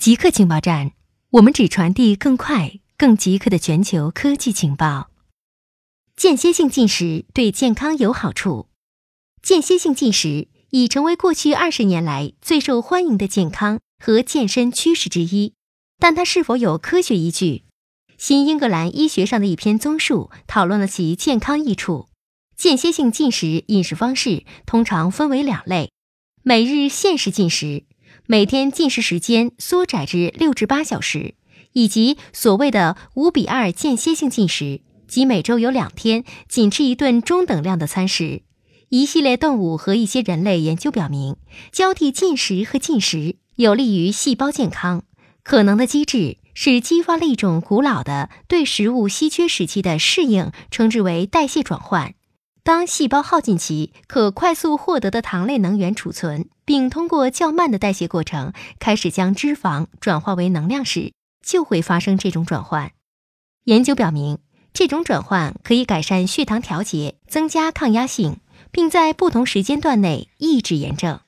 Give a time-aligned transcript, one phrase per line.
[0.00, 0.92] 极客情报站，
[1.28, 5.10] 我们只传递更快、更极客的全球科技情报。
[6.16, 8.70] 间歇性进食对健康有好处。
[9.42, 15.52] 间歇性进食已成为过去二十年来最受欢迎的健康和健身趋势之一，
[15.98, 17.64] 但它是否有科学依据？
[18.16, 22.08] 新英格兰医学上的一篇综述讨论了其健康益处。
[22.56, 25.92] 间歇性进食饮食方式通常分为两类：
[26.42, 27.84] 每日限时进食。
[28.30, 31.34] 每天进食时间缩窄至六至八小时，
[31.72, 38.42] 以及所谓的五比二间歇性进食，即每周有两天仅吃一顿中等量的餐食。
[38.88, 41.34] 一系列动物和一些人类研究表明，
[41.72, 45.02] 交替进食和进食有利于细胞健康。
[45.42, 52.14] 可能的机制是激发了一种古老的对食物稀缺时期的适应，称之为代谢转换。
[52.62, 61.12] 当细胞耗尽其可快速获得的糖类能源储存，并通过较慢的代谢过程开始将脂肪转化为能量时，
[61.44, 62.92] 就会发生这种转换。
[63.64, 64.38] 研究表明，
[64.72, 71.20] 这种转换可以改善血糖调节，增加抗压性，并在不同时间段内抑制炎症。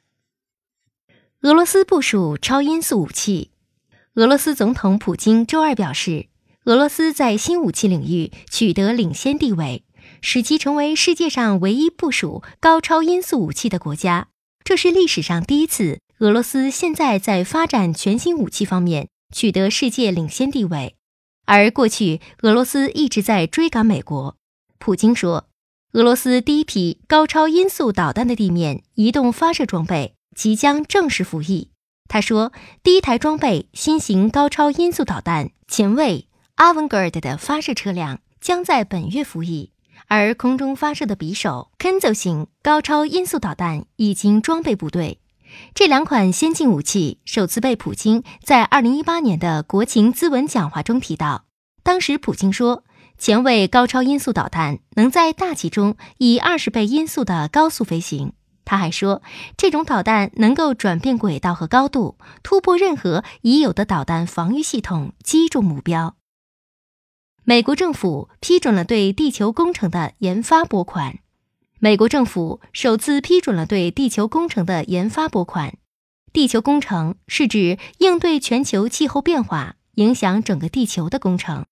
[1.41, 3.51] 俄罗斯部署超音速武器。
[4.15, 6.27] 俄罗斯总统普京周二表示，
[6.67, 9.85] 俄罗斯在新武器领域取得领先地位。
[10.23, 14.29] 使其成为世界上唯一部署高超音速武器的国家，
[14.65, 15.99] 这是历史上第一次。
[16.21, 20.95] 俄罗斯现在在发展全新武器方面取得世界领先地位，
[21.45, 24.37] 而过去俄罗斯一直在追赶美国。
[24.79, 25.49] 普京说，
[25.95, 31.71] 俄罗斯第一批高超音速导弹的地面移动发射装备即将正式服役。
[32.09, 32.53] 他说，
[32.85, 39.73] 第一台装备新型高超音速导弹前卫 Avangard 的发射车辆将在本月服役。
[40.15, 45.23] 而空中发射的匕首 Kenzo 型高超音速导弹已经装备部队。
[45.75, 51.47] 这两款先进武器首次被普京在2018年的国情咨文讲话中提到。
[51.83, 52.85] 当时普京说，
[53.17, 58.35] 前卫高超音速导弹能在大气中以二十倍音速的高速飞行。
[58.67, 59.23] 他还说，
[59.57, 66.17] 这种导弹能够转变轨道和高度，突破任何已有的导弹防御系统，击中目标。
[67.45, 71.19] 美国政府批准了对地球工程的研发拨款。
[71.81, 75.75] 美国政府首次批准了对地球工程的研发拨款。
[76.33, 81.65] 地球工程是指应对全球气候变化影响整个地球的工程。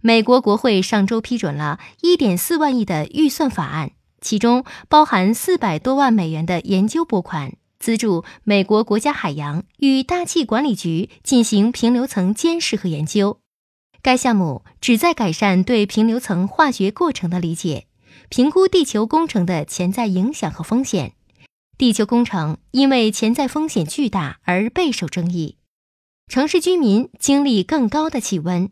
[0.00, 13.38] 美国国会上周批准了1.4万亿的预算法案，其中包含400多万美元的研究拨款，资助美国国家海洋与大气管理局进行平流层监视和研究。
[14.04, 17.86] 该项目旨在改善对平流层化学过程的理解，
[18.28, 21.14] 评估地球工程的潜在影响和风险。
[21.78, 25.56] 地球工程因为潜在风险巨大而备受争议。
[26.28, 28.68] 城市居民经历更高的气温。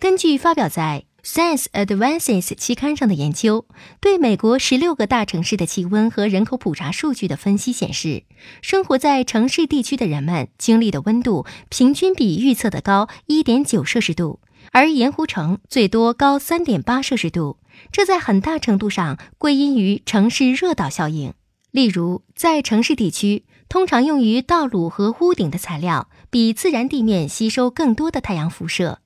[0.00, 3.68] 根据发表在《Science Advances》期刊上的研究，
[4.00, 8.24] 对美国十六个大城市的气温和人口普查数据的分析显示，
[8.60, 14.40] 生活在城市地区的人们经历的温度平均比预测的高一点九摄氏度。
[14.72, 17.58] 而盐湖城最多高三点八摄氏度，
[17.92, 21.34] 这在很大程度上归因于城市热岛效应。
[21.70, 29.00] 例如，在城市地区，通常用于道路和屋顶的材料比自然地面吸收更多的太阳辐射。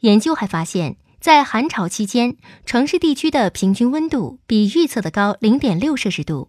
[0.00, 6.48] 研究还发现，在寒潮期间，城市地区的平均温度比预测的高零点六摄氏度。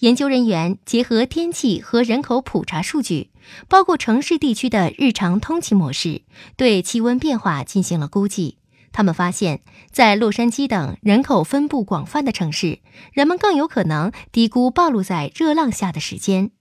[0.00, 3.30] 研究人员结合天气和人口普查数据，
[3.66, 6.22] 包括城市地区的日常通勤模式，
[6.56, 8.58] 对气温变化进行了估计。
[8.92, 9.60] 他们发现，
[9.90, 12.78] 在洛杉矶等人口分布广泛的城市，
[13.12, 16.52] 人们更有可能低估暴露在热浪下的时间。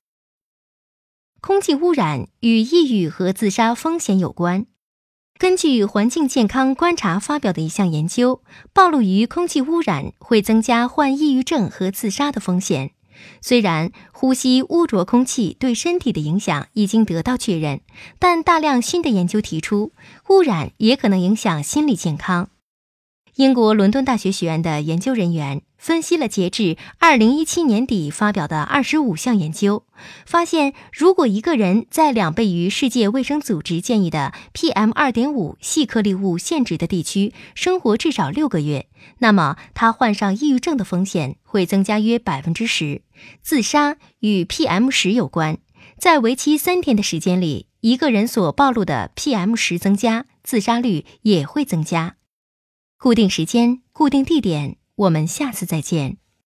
[1.39, 4.65] 空气污染与抑郁和自杀风险有关。
[5.37, 8.41] 根据环境健康观察发表的一项研究，
[8.73, 12.93] 暴露于空气污染会增加患抑郁症和自杀的风险。
[13.41, 17.81] 虽然呼吸污浊空气对身体的影响已经得到确认，
[18.19, 19.91] 但大量新的研究提出，
[20.29, 22.49] 污染也可能影响心理健康。
[23.37, 29.84] 英国伦敦大学学院的研究人员分析了截至二零一七年底发表的二十五项研究，
[30.25, 38.87] 发现，如果一个人在两倍于世界卫生组织建议的 PM 二点五细颗粒物限值的地区生活至少六个月，
[39.19, 43.03] 那么他患上抑郁症的风险会增加约百分之十。
[43.43, 45.59] 自杀与 PM 十有关，
[45.99, 52.16] 在为期三天的时间里，一个人所暴露的 PM 十增加，自杀率也会增加。
[52.99, 56.17] 固定时间，固定地点，我们下次再见。